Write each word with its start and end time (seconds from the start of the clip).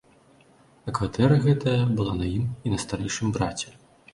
А 0.91 0.93
кватэра 0.99 1.37
гэтая 1.45 1.77
была 1.99 2.13
на 2.23 2.33
ім 2.39 2.49
і 2.49 2.67
на 2.75 2.83
старэйшым 2.85 3.27
браце. 3.37 3.69